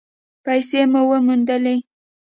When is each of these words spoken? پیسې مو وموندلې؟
پیسې 0.45 0.81
مو 0.91 1.01
وموندلې؟ 1.09 1.75